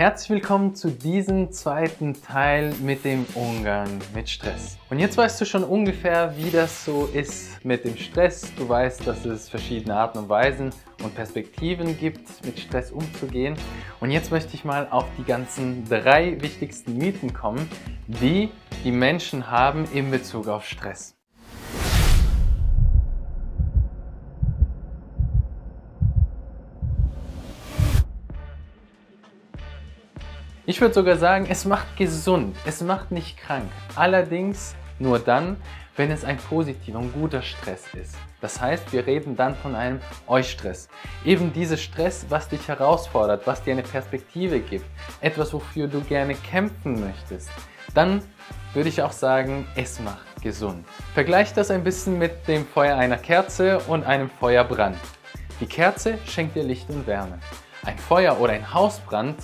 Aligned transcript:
Herzlich 0.00 0.30
willkommen 0.30 0.74
zu 0.74 0.90
diesem 0.90 1.52
zweiten 1.52 2.14
Teil 2.22 2.72
mit 2.80 3.04
dem 3.04 3.26
Umgang 3.34 3.98
mit 4.14 4.30
Stress. 4.30 4.78
Und 4.88 4.98
jetzt 4.98 5.18
weißt 5.18 5.38
du 5.38 5.44
schon 5.44 5.62
ungefähr, 5.62 6.34
wie 6.38 6.48
das 6.48 6.86
so 6.86 7.04
ist 7.12 7.62
mit 7.66 7.84
dem 7.84 7.98
Stress. 7.98 8.50
Du 8.56 8.66
weißt, 8.66 9.06
dass 9.06 9.26
es 9.26 9.50
verschiedene 9.50 9.94
Arten 9.94 10.16
und 10.16 10.30
Weisen 10.30 10.70
und 11.02 11.14
Perspektiven 11.14 11.98
gibt, 11.98 12.42
mit 12.46 12.58
Stress 12.58 12.92
umzugehen. 12.92 13.56
Und 14.00 14.10
jetzt 14.10 14.30
möchte 14.30 14.54
ich 14.54 14.64
mal 14.64 14.88
auf 14.88 15.04
die 15.18 15.24
ganzen 15.24 15.84
drei 15.84 16.40
wichtigsten 16.40 16.96
Mythen 16.96 17.34
kommen, 17.34 17.68
die 18.06 18.48
die 18.82 18.92
Menschen 18.92 19.50
haben 19.50 19.84
in 19.92 20.10
Bezug 20.10 20.48
auf 20.48 20.64
Stress. 20.64 21.19
Ich 30.70 30.80
würde 30.80 30.94
sogar 30.94 31.16
sagen, 31.16 31.48
es 31.50 31.64
macht 31.64 31.96
gesund, 31.96 32.54
es 32.64 32.80
macht 32.80 33.10
nicht 33.10 33.36
krank. 33.36 33.68
Allerdings 33.96 34.76
nur 35.00 35.18
dann, 35.18 35.56
wenn 35.96 36.12
es 36.12 36.24
ein 36.24 36.36
positiver 36.36 37.00
und 37.00 37.12
guter 37.12 37.42
Stress 37.42 37.92
ist. 38.00 38.14
Das 38.40 38.60
heißt, 38.60 38.92
wir 38.92 39.04
reden 39.04 39.34
dann 39.34 39.56
von 39.56 39.74
einem 39.74 39.98
Eustress. 40.28 40.88
Eben 41.24 41.52
dieses 41.52 41.82
Stress, 41.82 42.26
was 42.28 42.48
dich 42.48 42.68
herausfordert, 42.68 43.48
was 43.48 43.64
dir 43.64 43.72
eine 43.72 43.82
Perspektive 43.82 44.60
gibt, 44.60 44.84
etwas, 45.20 45.52
wofür 45.52 45.88
du 45.88 46.02
gerne 46.02 46.36
kämpfen 46.36 47.00
möchtest. 47.00 47.50
Dann 47.92 48.22
würde 48.72 48.90
ich 48.90 49.02
auch 49.02 49.10
sagen, 49.10 49.66
es 49.74 49.98
macht 49.98 50.40
gesund. 50.40 50.86
Vergleich 51.14 51.52
das 51.52 51.72
ein 51.72 51.82
bisschen 51.82 52.16
mit 52.16 52.46
dem 52.46 52.64
Feuer 52.64 52.96
einer 52.96 53.18
Kerze 53.18 53.80
und 53.88 54.04
einem 54.04 54.30
Feuerbrand. 54.38 54.98
Die 55.58 55.66
Kerze 55.66 56.16
schenkt 56.28 56.54
dir 56.54 56.62
Licht 56.62 56.88
und 56.90 57.08
Wärme. 57.08 57.40
Ein 57.84 57.98
Feuer 57.98 58.38
oder 58.38 58.52
ein 58.52 58.72
Hausbrand 58.72 59.36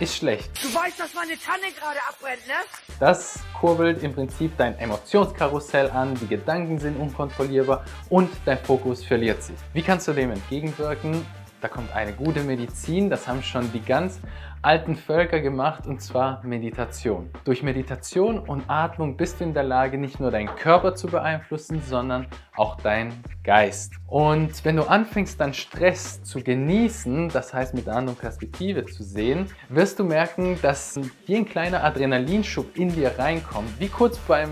ist 0.00 0.16
schlecht. 0.16 0.50
Du 0.62 0.72
weißt, 0.72 0.98
dass 0.98 1.14
meine 1.14 1.38
Tanne 1.38 1.72
gerade 1.78 1.98
abbrennt, 2.08 2.46
ne? 2.46 2.54
Das 3.00 3.40
kurbelt 3.58 4.02
im 4.02 4.14
Prinzip 4.14 4.56
dein 4.56 4.78
Emotionskarussell 4.78 5.90
an, 5.90 6.14
die 6.14 6.26
Gedanken 6.26 6.78
sind 6.78 6.96
unkontrollierbar 6.96 7.84
und 8.08 8.30
dein 8.44 8.58
Fokus 8.58 9.04
verliert 9.04 9.42
sich. 9.42 9.56
Wie 9.72 9.82
kannst 9.82 10.08
du 10.08 10.12
dem 10.12 10.30
entgegenwirken? 10.30 11.26
Da 11.60 11.66
kommt 11.66 11.92
eine 11.94 12.12
gute 12.12 12.44
Medizin, 12.44 13.10
das 13.10 13.26
haben 13.26 13.42
schon 13.42 13.72
die 13.72 13.80
ganz 13.80 14.20
alten 14.62 14.94
Völker 14.94 15.40
gemacht 15.40 15.86
und 15.86 16.00
zwar 16.00 16.40
Meditation. 16.44 17.30
Durch 17.44 17.64
Meditation 17.64 18.38
und 18.38 18.64
Atmung 18.68 19.16
bist 19.16 19.40
du 19.40 19.44
in 19.44 19.54
der 19.54 19.64
Lage, 19.64 19.98
nicht 19.98 20.20
nur 20.20 20.30
deinen 20.30 20.54
Körper 20.54 20.94
zu 20.94 21.08
beeinflussen, 21.08 21.82
sondern 21.82 22.26
auch 22.54 22.76
deinen 22.76 23.12
Geist. 23.42 23.92
Und 24.06 24.64
wenn 24.64 24.76
du 24.76 24.84
anfängst, 24.84 25.40
dann 25.40 25.52
Stress 25.52 26.22
zu 26.22 26.42
genießen, 26.42 27.28
das 27.28 27.52
heißt 27.52 27.74
mit 27.74 27.88
einer 27.88 27.98
anderen 27.98 28.18
Perspektive 28.18 28.84
zu 28.86 29.02
sehen, 29.02 29.46
wirst 29.68 29.98
du 29.98 30.04
merken, 30.04 30.58
dass 30.62 30.98
wie 31.26 31.36
ein 31.36 31.44
kleiner 31.44 31.82
Adrenalinschub 31.82 32.76
in 32.76 32.88
dir 32.88 33.18
reinkommt, 33.18 33.80
wie 33.80 33.88
kurz 33.88 34.18
beim 34.18 34.50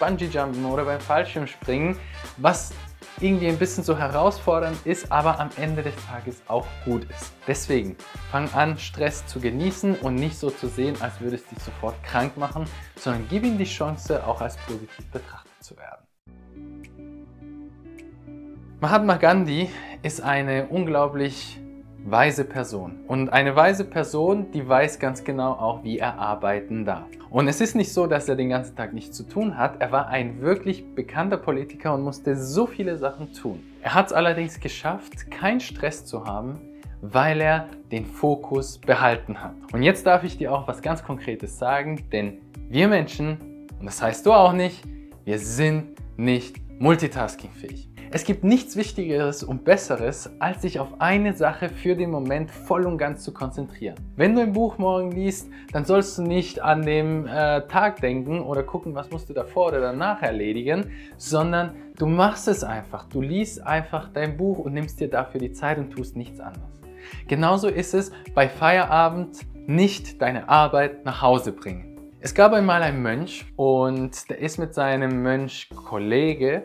Bungee-Jumpen 0.00 0.64
oder 0.64 0.84
beim 0.84 1.00
Fallschirmspringen, 1.00 1.96
was 2.36 2.72
irgendwie 3.20 3.48
ein 3.48 3.58
bisschen 3.58 3.84
so 3.84 3.96
herausfordernd 3.96 4.78
ist, 4.84 5.10
aber 5.10 5.40
am 5.40 5.50
Ende 5.56 5.82
des 5.82 5.94
Tages 6.06 6.42
auch 6.48 6.66
gut 6.84 7.04
ist. 7.10 7.32
Deswegen 7.46 7.96
fang 8.30 8.48
an, 8.52 8.78
Stress 8.78 9.26
zu 9.26 9.40
genießen 9.40 9.96
und 9.96 10.14
nicht 10.14 10.38
so 10.38 10.50
zu 10.50 10.68
sehen, 10.68 10.96
als 11.00 11.20
würde 11.20 11.36
es 11.36 11.46
dich 11.46 11.58
sofort 11.62 12.02
krank 12.02 12.36
machen, 12.36 12.64
sondern 12.96 13.26
gib 13.28 13.44
ihm 13.44 13.58
die 13.58 13.64
Chance, 13.64 14.26
auch 14.26 14.40
als 14.40 14.56
positiv 14.58 15.06
betrachtet 15.10 15.52
zu 15.60 15.76
werden. 15.76 16.04
Mahatma 18.80 19.16
Gandhi 19.16 19.70
ist 20.02 20.20
eine 20.20 20.68
unglaublich 20.68 21.58
weise 22.10 22.44
Person. 22.44 23.00
Und 23.06 23.30
eine 23.30 23.54
weise 23.56 23.84
Person, 23.84 24.50
die 24.52 24.66
weiß 24.66 24.98
ganz 24.98 25.24
genau 25.24 25.52
auch, 25.52 25.84
wie 25.84 25.98
er 25.98 26.18
arbeiten 26.18 26.84
darf. 26.84 27.06
Und 27.30 27.48
es 27.48 27.60
ist 27.60 27.74
nicht 27.74 27.92
so, 27.92 28.06
dass 28.06 28.28
er 28.28 28.36
den 28.36 28.48
ganzen 28.48 28.76
Tag 28.76 28.92
nichts 28.92 29.16
zu 29.16 29.24
tun 29.24 29.58
hat. 29.58 29.80
Er 29.80 29.92
war 29.92 30.08
ein 30.08 30.40
wirklich 30.40 30.94
bekannter 30.94 31.36
Politiker 31.36 31.94
und 31.94 32.02
musste 32.02 32.36
so 32.36 32.66
viele 32.66 32.96
Sachen 32.96 33.32
tun. 33.32 33.60
Er 33.82 33.94
hat 33.94 34.06
es 34.06 34.12
allerdings 34.12 34.60
geschafft, 34.60 35.30
keinen 35.30 35.60
Stress 35.60 36.04
zu 36.04 36.24
haben, 36.24 36.58
weil 37.00 37.40
er 37.40 37.68
den 37.92 38.06
Fokus 38.06 38.78
behalten 38.78 39.42
hat. 39.42 39.54
Und 39.72 39.82
jetzt 39.82 40.06
darf 40.06 40.24
ich 40.24 40.38
dir 40.38 40.52
auch 40.52 40.66
was 40.66 40.82
ganz 40.82 41.04
Konkretes 41.04 41.58
sagen, 41.58 42.04
denn 42.10 42.38
wir 42.68 42.88
Menschen, 42.88 43.66
und 43.78 43.86
das 43.86 44.02
heißt 44.02 44.26
du 44.26 44.32
auch 44.32 44.52
nicht, 44.52 44.82
wir 45.24 45.38
sind 45.38 45.96
nicht 46.16 46.56
multitaskingfähig. 46.80 47.87
Es 48.10 48.24
gibt 48.24 48.42
nichts 48.42 48.74
Wichtigeres 48.74 49.42
und 49.42 49.66
Besseres, 49.66 50.30
als 50.38 50.62
sich 50.62 50.80
auf 50.80 50.98
eine 50.98 51.34
Sache 51.34 51.68
für 51.68 51.94
den 51.94 52.10
Moment 52.10 52.50
voll 52.50 52.86
und 52.86 52.96
ganz 52.96 53.22
zu 53.22 53.34
konzentrieren. 53.34 53.96
Wenn 54.16 54.34
du 54.34 54.40
ein 54.40 54.54
Buch 54.54 54.78
morgen 54.78 55.10
liest, 55.10 55.50
dann 55.72 55.84
sollst 55.84 56.16
du 56.16 56.22
nicht 56.22 56.62
an 56.62 56.86
den 56.86 57.26
äh, 57.26 57.66
Tag 57.66 58.00
denken 58.00 58.40
oder 58.40 58.62
gucken, 58.62 58.94
was 58.94 59.10
musst 59.10 59.28
du 59.28 59.34
davor 59.34 59.68
oder 59.68 59.80
danach 59.80 60.22
erledigen, 60.22 60.90
sondern 61.18 61.74
du 61.98 62.06
machst 62.06 62.48
es 62.48 62.64
einfach. 62.64 63.04
Du 63.10 63.20
liest 63.20 63.66
einfach 63.66 64.08
dein 64.10 64.38
Buch 64.38 64.58
und 64.58 64.72
nimmst 64.72 65.00
dir 65.00 65.08
dafür 65.08 65.40
die 65.40 65.52
Zeit 65.52 65.76
und 65.76 65.90
tust 65.90 66.16
nichts 66.16 66.40
anderes. 66.40 66.80
Genauso 67.26 67.68
ist 67.68 67.92
es 67.92 68.10
bei 68.34 68.48
Feierabend 68.48 69.40
nicht 69.66 70.22
deine 70.22 70.48
Arbeit 70.48 71.04
nach 71.04 71.20
Hause 71.20 71.52
bringen. 71.52 71.88
Es 72.20 72.34
gab 72.34 72.52
einmal 72.52 72.82
einen 72.82 73.00
Mönch 73.00 73.46
und 73.54 74.28
der 74.28 74.38
ist 74.38 74.58
mit 74.58 74.74
seinem 74.74 75.22
Mönchkollege 75.22 76.64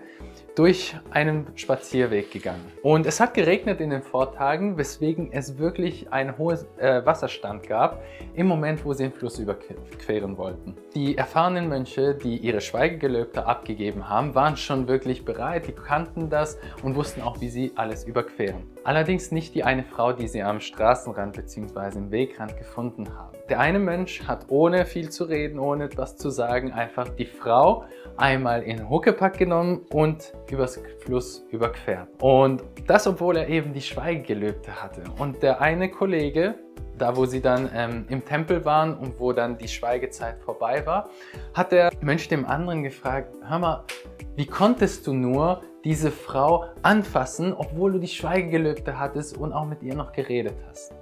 durch 0.56 0.96
einen 1.10 1.48
Spazierweg 1.56 2.32
gegangen. 2.32 2.72
Und 2.84 3.06
es 3.06 3.20
hat 3.20 3.34
geregnet 3.34 3.82
in 3.82 3.90
den 3.90 4.04
Vortagen, 4.04 4.78
weswegen 4.78 5.32
es 5.32 5.58
wirklich 5.58 6.12
einen 6.12 6.38
hohen 6.38 6.60
äh, 6.78 7.04
Wasserstand 7.06 7.68
gab 7.68 8.04
im 8.36 8.48
Moment, 8.48 8.86
wo 8.86 8.94
sie 8.94 9.04
den 9.04 9.14
Fluss 9.14 9.40
überqueren 9.40 10.38
wollten. 10.38 10.76
Die 10.94 11.18
erfahrenen 11.18 11.70
Mönche, 11.70 12.14
die 12.14 12.38
ihre 12.38 12.62
Schweigegelöbte 12.62 13.46
abgegeben 13.46 14.10
haben, 14.10 14.36
waren 14.36 14.58
schon 14.58 14.88
wirklich 14.88 15.26
bereit, 15.26 15.68
die 15.68 15.72
kannten 15.72 16.30
das 16.30 16.58
und 16.84 16.96
wussten 16.96 17.22
auch, 17.22 17.42
wie 17.42 17.50
sie 17.50 17.72
alles 17.76 18.04
überqueren. 18.04 18.64
Allerdings 18.84 19.32
nicht 19.32 19.56
die 19.56 19.64
eine 19.64 19.84
Frau, 19.84 20.14
die 20.14 20.28
sie 20.28 20.44
am 20.44 20.60
Straßenrand 20.60 21.36
bzw. 21.36 21.98
im 21.98 22.12
Wegrand 22.12 22.58
gefunden 22.58 23.10
haben. 23.18 23.38
Der 23.50 23.60
eine 23.60 23.80
Mönch 23.80 24.28
hat 24.28 24.46
ohne 24.50 24.86
viel 24.86 25.10
zu 25.10 25.26
reden, 25.26 25.60
ohne 25.60 25.86
etwas 25.86 26.16
zu 26.16 26.30
sagen, 26.30 26.72
einfach 26.72 27.10
die 27.10 27.26
Frau 27.26 27.86
einmal 28.18 28.64
in 28.64 28.90
Huckepack 28.90 29.38
genommen 29.38 29.82
und 29.90 30.34
übers 30.52 30.80
Fluss 31.00 31.46
überquert. 31.52 32.08
Und 32.22 32.64
das, 32.88 33.08
obwohl 33.08 33.38
er 33.38 33.50
eben 33.50 33.74
die 33.74 33.82
Schweigegelöbte 33.82 34.82
hatte. 34.82 35.04
Und 35.18 35.42
der 35.42 35.62
eine 35.62 35.90
Kollege, 35.90 36.56
da 36.98 37.16
wo 37.16 37.26
sie 37.26 37.42
dann 37.42 37.70
ähm, 37.74 38.06
im 38.10 38.24
Tempel 38.24 38.64
waren 38.66 38.96
und 38.98 39.20
wo 39.20 39.34
dann 39.34 39.58
die 39.58 39.68
Schweigezeit 39.68 40.40
vorbei 40.42 40.86
war, 40.86 41.10
hat 41.54 41.72
der 41.72 41.92
Mönch 42.02 42.28
dem 42.28 42.46
anderen 42.46 42.84
gefragt, 42.84 43.36
hör 43.48 43.60
mal, 43.60 43.84
wie 44.36 44.46
konntest 44.46 45.06
du 45.08 45.14
nur 45.14 45.62
diese 45.84 46.12
Frau 46.12 46.66
anfassen, 46.82 47.54
obwohl 47.54 47.94
du 47.94 48.00
die 48.00 48.08
Schweigegelöbte 48.08 49.00
hattest 49.00 49.38
und 49.38 49.54
auch 49.54 49.66
mit 49.66 49.84
ihr 49.84 49.96
noch 49.96 50.12
geredet 50.12 50.56
hast? 50.70 50.94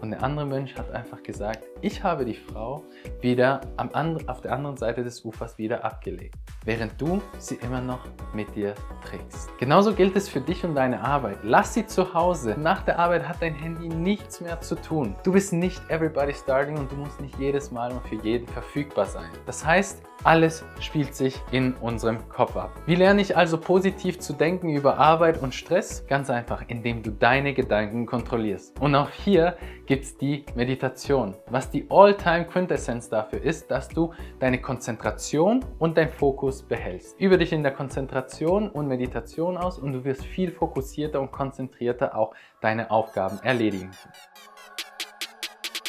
Und 0.00 0.12
der 0.12 0.22
andere 0.22 0.46
Mensch 0.46 0.74
hat 0.76 0.90
einfach 0.92 1.22
gesagt, 1.22 1.64
ich 1.82 2.02
habe 2.02 2.24
die 2.24 2.34
Frau 2.34 2.84
wieder 3.20 3.60
am 3.76 3.90
and 3.92 4.28
auf 4.28 4.40
der 4.40 4.52
anderen 4.52 4.76
Seite 4.76 5.04
des 5.04 5.24
Ufers 5.24 5.58
wieder 5.58 5.84
abgelegt, 5.84 6.36
während 6.64 6.98
du 7.00 7.20
sie 7.38 7.56
immer 7.56 7.80
noch 7.80 8.00
mit 8.32 8.54
dir 8.54 8.74
trägst. 9.04 9.50
Genauso 9.58 9.92
gilt 9.92 10.16
es 10.16 10.28
für 10.28 10.40
dich 10.40 10.64
und 10.64 10.74
deine 10.74 11.02
Arbeit. 11.02 11.38
Lass 11.42 11.74
sie 11.74 11.86
zu 11.86 12.14
Hause. 12.14 12.56
Nach 12.58 12.82
der 12.82 12.98
Arbeit 12.98 13.28
hat 13.28 13.36
dein 13.40 13.54
Handy 13.54 13.88
nichts 13.88 14.40
mehr 14.40 14.60
zu 14.60 14.74
tun. 14.74 15.14
Du 15.22 15.32
bist 15.32 15.52
nicht 15.52 15.82
everybody 15.90 16.32
starting 16.32 16.78
und 16.78 16.90
du 16.90 16.96
musst 16.96 17.20
nicht 17.20 17.38
jedes 17.38 17.70
Mal 17.70 17.92
und 17.92 18.06
für 18.06 18.16
jeden 18.16 18.46
verfügbar 18.48 19.06
sein. 19.06 19.30
Das 19.46 19.64
heißt, 19.64 20.02
alles 20.22 20.64
spielt 20.80 21.14
sich 21.14 21.40
in 21.50 21.72
unserem 21.74 22.28
Kopf 22.28 22.54
ab. 22.56 22.78
Wie 22.84 22.94
lerne 22.94 23.22
ich 23.22 23.38
also 23.38 23.58
positiv 23.58 24.18
zu 24.18 24.34
denken 24.34 24.68
über 24.68 24.98
Arbeit 24.98 25.40
und 25.40 25.54
Stress? 25.54 26.06
Ganz 26.06 26.28
einfach, 26.28 26.64
indem 26.68 27.02
du 27.02 27.10
deine 27.10 27.54
Gedanken 27.54 28.04
kontrollierst. 28.04 28.78
Und 28.80 28.94
auch 28.94 29.08
hier 29.10 29.56
gibt 29.90 30.04
es 30.04 30.16
die 30.16 30.44
Meditation. 30.54 31.34
Was 31.48 31.68
die 31.68 31.84
All-Time 31.90 32.44
Quintessenz 32.44 33.08
dafür 33.08 33.42
ist, 33.42 33.72
dass 33.72 33.88
du 33.88 34.14
deine 34.38 34.60
Konzentration 34.60 35.64
und 35.80 35.98
dein 35.98 36.08
Fokus 36.08 36.62
behältst. 36.62 37.18
Übe 37.18 37.36
dich 37.36 37.52
in 37.52 37.64
der 37.64 37.72
Konzentration 37.72 38.70
und 38.70 38.86
Meditation 38.86 39.56
aus 39.56 39.80
und 39.80 39.92
du 39.92 40.04
wirst 40.04 40.24
viel 40.24 40.52
fokussierter 40.52 41.20
und 41.20 41.32
konzentrierter 41.32 42.14
auch 42.16 42.36
deine 42.60 42.88
Aufgaben 42.88 43.40
erledigen. 43.42 43.90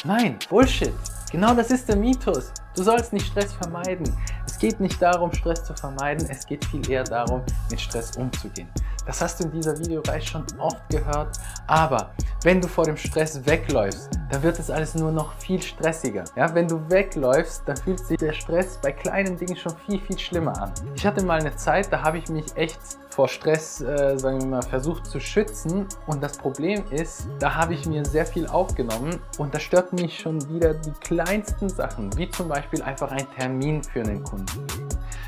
Nein, 0.02 0.36
Bullshit! 0.50 0.92
Genau 1.30 1.54
das 1.54 1.70
ist 1.70 1.88
der 1.88 1.94
Mythos. 1.94 2.52
Du 2.74 2.82
sollst 2.82 3.12
nicht 3.12 3.28
Stress 3.28 3.52
vermeiden. 3.52 4.12
Es 4.44 4.58
geht 4.58 4.80
nicht 4.80 5.00
darum, 5.00 5.32
Stress 5.32 5.62
zu 5.62 5.74
vermeiden, 5.74 6.26
es 6.28 6.44
geht 6.44 6.64
viel 6.64 6.90
eher 6.90 7.04
darum, 7.04 7.42
mit 7.70 7.80
Stress 7.80 8.16
umzugehen. 8.16 8.68
Das 9.06 9.20
hast 9.22 9.40
du 9.40 9.44
in 9.44 9.52
dieser 9.52 9.78
Videoreihe 9.78 10.22
schon 10.22 10.44
oft 10.58 10.88
gehört, 10.88 11.38
aber 11.66 12.12
wenn 12.44 12.60
du 12.60 12.66
vor 12.66 12.84
dem 12.84 12.96
Stress 12.96 13.44
wegläufst, 13.46 14.18
dann 14.30 14.42
wird 14.42 14.58
es 14.58 14.70
alles 14.70 14.94
nur 14.94 15.12
noch 15.12 15.32
viel 15.34 15.62
stressiger. 15.62 16.24
Ja, 16.36 16.52
wenn 16.54 16.66
du 16.66 16.80
wegläufst, 16.90 17.62
dann 17.66 17.76
fühlt 17.76 18.00
sich 18.00 18.18
der 18.18 18.32
Stress 18.32 18.78
bei 18.82 18.90
kleinen 18.90 19.36
Dingen 19.36 19.56
schon 19.56 19.74
viel, 19.86 20.00
viel 20.00 20.18
schlimmer 20.18 20.60
an. 20.60 20.72
Ich 20.96 21.06
hatte 21.06 21.24
mal 21.24 21.40
eine 21.40 21.54
Zeit, 21.54 21.92
da 21.92 22.02
habe 22.02 22.18
ich 22.18 22.28
mich 22.28 22.46
echt 22.56 22.80
vor 23.10 23.28
Stress, 23.28 23.80
äh, 23.82 24.18
sagen 24.18 24.40
wir 24.40 24.46
mal, 24.46 24.62
versucht 24.62 25.06
zu 25.06 25.20
schützen. 25.20 25.86
Und 26.06 26.22
das 26.22 26.36
Problem 26.36 26.82
ist, 26.90 27.28
da 27.38 27.54
habe 27.54 27.74
ich 27.74 27.86
mir 27.86 28.04
sehr 28.04 28.26
viel 28.26 28.46
aufgenommen 28.46 29.20
und 29.38 29.54
da 29.54 29.60
stört 29.60 29.92
mich 29.92 30.18
schon 30.18 30.48
wieder 30.48 30.74
die 30.74 30.92
kleinsten 31.00 31.68
Sachen, 31.68 32.16
wie 32.16 32.28
zum 32.30 32.48
Beispiel 32.48 32.82
einfach 32.82 33.12
ein 33.12 33.26
Termin 33.36 33.84
für 33.84 34.00
einen 34.00 34.24
Kunden. 34.24 34.66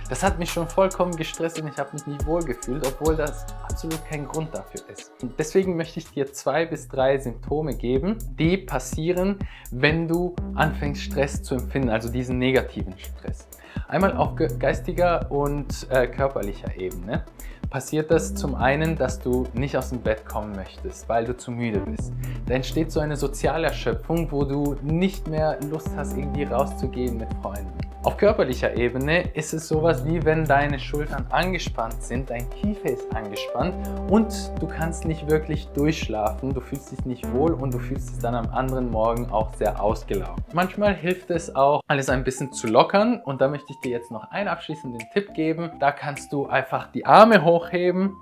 Das 0.08 0.22
hat 0.22 0.38
mich 0.38 0.50
schon 0.50 0.68
vollkommen 0.68 1.16
gestresst 1.16 1.60
und 1.60 1.68
ich 1.68 1.78
habe 1.78 1.90
mich 1.92 2.06
nicht 2.06 2.26
wohl 2.26 2.42
gefühlt, 2.42 2.86
obwohl 2.86 3.16
das 3.16 3.46
absolut 3.62 4.04
kein 4.04 4.28
Grund 4.28 4.54
dafür 4.54 4.82
ist. 4.92 5.12
Und 5.22 5.38
deswegen 5.38 5.76
möchte 5.76 5.98
ich 5.98 6.10
dir 6.10 6.30
zwei 6.30 6.66
bis 6.66 6.88
drei 6.88 7.16
Symptome 7.18 7.74
geben, 7.74 8.18
die 8.38 8.58
passieren, 8.58 9.38
wenn 9.70 10.06
du 10.06 10.36
anfängst 10.54 11.00
Stress 11.02 11.42
zu 11.42 11.54
empfinden, 11.54 11.88
also 11.88 12.10
diesen 12.10 12.38
negativen 12.38 12.94
Stress. 12.98 13.48
Einmal 13.88 14.16
auf 14.16 14.32
geistiger 14.58 15.30
und 15.30 15.86
äh, 15.90 16.06
körperlicher 16.06 16.76
Ebene 16.76 17.24
passiert 17.70 18.10
das 18.10 18.34
zum 18.34 18.54
einen, 18.54 18.96
dass 18.96 19.18
du 19.20 19.46
nicht 19.54 19.76
aus 19.76 19.88
dem 19.88 20.00
Bett 20.00 20.26
kommen 20.26 20.54
möchtest, 20.54 21.08
weil 21.08 21.24
du 21.24 21.36
zu 21.36 21.50
müde 21.50 21.80
bist. 21.80 22.12
Da 22.46 22.54
entsteht 22.54 22.92
so 22.92 23.00
eine 23.00 23.16
Sozialerschöpfung, 23.16 24.30
wo 24.30 24.44
du 24.44 24.76
nicht 24.82 25.26
mehr 25.28 25.58
Lust 25.70 25.90
hast, 25.96 26.16
irgendwie 26.16 26.44
rauszugehen 26.44 27.16
mit 27.16 27.28
Freunden. 27.42 27.93
Auf 28.04 28.18
körperlicher 28.18 28.76
Ebene 28.76 29.22
ist 29.32 29.54
es 29.54 29.66
sowas 29.66 30.04
wie 30.04 30.22
wenn 30.26 30.44
deine 30.44 30.78
Schultern 30.78 31.26
angespannt 31.30 32.02
sind, 32.02 32.28
dein 32.28 32.50
Kiefer 32.50 32.90
ist 32.90 33.10
angespannt 33.16 33.74
und 34.10 34.52
du 34.60 34.66
kannst 34.66 35.06
nicht 35.06 35.30
wirklich 35.30 35.68
durchschlafen, 35.68 36.52
du 36.52 36.60
fühlst 36.60 36.92
dich 36.92 37.02
nicht 37.06 37.32
wohl 37.32 37.54
und 37.54 37.72
du 37.72 37.78
fühlst 37.78 38.10
dich 38.10 38.18
dann 38.18 38.34
am 38.34 38.50
anderen 38.50 38.90
Morgen 38.90 39.30
auch 39.30 39.54
sehr 39.54 39.82
ausgelaugt. 39.82 40.52
Manchmal 40.52 40.94
hilft 40.94 41.30
es 41.30 41.56
auch, 41.56 41.80
alles 41.88 42.10
ein 42.10 42.24
bisschen 42.24 42.52
zu 42.52 42.66
lockern 42.66 43.22
und 43.24 43.40
da 43.40 43.48
möchte 43.48 43.72
ich 43.72 43.80
dir 43.80 43.92
jetzt 43.92 44.10
noch 44.10 44.30
einen 44.30 44.48
abschließenden 44.48 45.00
Tipp 45.14 45.32
geben. 45.32 45.70
Da 45.80 45.90
kannst 45.90 46.30
du 46.30 46.46
einfach 46.46 46.92
die 46.92 47.06
Arme 47.06 47.42
hochheben 47.42 48.14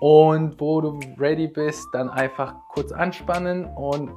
und 0.00 0.60
wo 0.60 0.82
du 0.82 1.00
ready 1.18 1.48
bist, 1.48 1.88
dann 1.94 2.10
einfach 2.10 2.56
kurz 2.68 2.92
anspannen 2.92 3.64
und 3.74 4.10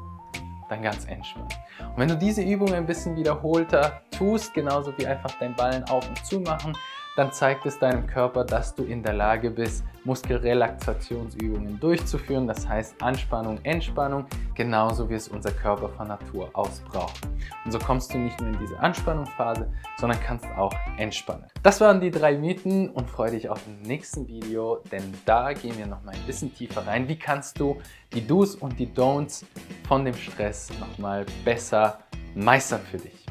dann 0.69 0.81
ganz 0.81 1.05
entspannt. 1.05 1.57
Und 1.79 1.97
wenn 1.97 2.07
du 2.07 2.17
diese 2.17 2.41
Übung 2.41 2.73
ein 2.73 2.85
bisschen 2.85 3.15
wiederholter 3.15 4.01
tust, 4.17 4.53
genauso 4.53 4.93
wie 4.97 5.05
einfach 5.05 5.31
dein 5.39 5.55
Ballen 5.55 5.83
auf 5.85 6.07
und 6.07 6.25
zu 6.25 6.39
machen, 6.39 6.73
dann 7.15 7.31
zeigt 7.31 7.65
es 7.65 7.77
deinem 7.77 8.07
Körper, 8.07 8.43
dass 8.43 8.73
du 8.73 8.83
in 8.83 9.03
der 9.03 9.13
Lage 9.13 9.51
bist, 9.51 9.83
Muskelrelaxationsübungen 10.03 11.79
durchzuführen. 11.79 12.47
Das 12.47 12.67
heißt 12.67 13.01
Anspannung, 13.01 13.59
Entspannung, 13.63 14.25
genauso 14.55 15.09
wie 15.09 15.13
es 15.13 15.27
unser 15.27 15.51
Körper 15.51 15.89
von 15.89 16.07
Natur 16.07 16.49
aus 16.53 16.79
braucht. 16.79 17.19
Und 17.65 17.71
so 17.71 17.77
kommst 17.77 18.13
du 18.13 18.17
nicht 18.17 18.39
nur 18.41 18.49
in 18.49 18.59
diese 18.59 18.79
Anspannungsphase, 18.79 19.71
sondern 19.97 20.19
kannst 20.21 20.45
auch 20.57 20.73
entspannen. 20.97 21.45
Das 21.61 21.79
waren 21.81 22.01
die 22.01 22.09
drei 22.09 22.35
Mythen 22.35 22.89
und 22.89 23.07
freue 23.07 23.31
dich 23.31 23.47
auf 23.47 23.63
dem 23.63 23.81
nächsten 23.83 24.27
Video, 24.27 24.81
denn 24.91 25.13
da 25.25 25.53
gehen 25.53 25.77
wir 25.77 25.85
noch 25.85 26.03
mal 26.03 26.15
ein 26.15 26.25
bisschen 26.25 26.53
tiefer 26.53 26.87
rein. 26.87 27.07
Wie 27.07 27.17
kannst 27.17 27.59
du 27.59 27.79
die 28.11 28.25
Do's 28.25 28.55
und 28.55 28.79
die 28.79 28.87
Don'ts 28.87 29.45
von 29.87 30.03
dem 30.03 30.15
Stress 30.15 30.71
noch 30.79 30.97
mal 30.97 31.25
besser 31.45 31.99
meistern 32.33 32.81
für 32.81 32.97
dich? 32.97 33.22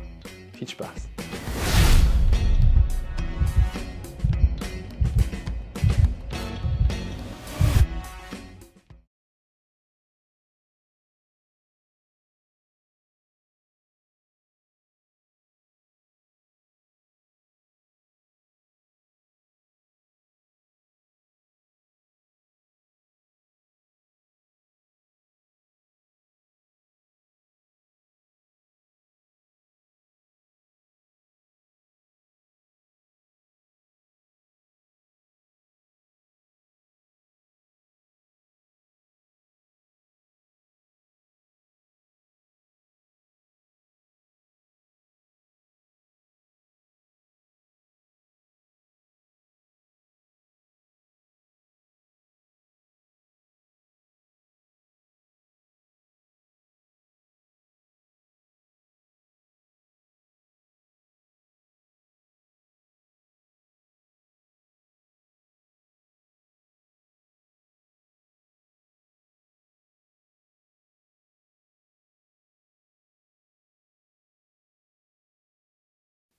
Viel 0.63 0.69
Spaß! 0.69 1.12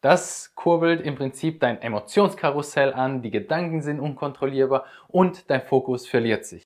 Das 0.03 0.53
kurbelt 0.55 0.99
im 0.99 1.15
Prinzip 1.15 1.61
dein 1.61 1.81
Emotionskarussell 1.81 2.93
an, 2.93 3.21
die 3.21 3.31
Gedanken 3.31 3.81
sind 3.81 4.01
unkontrollierbar 4.01 4.83
und 5.07 5.49
dein 5.49 5.61
Fokus 5.61 6.05
verliert 6.05 6.45
sich. 6.45 6.61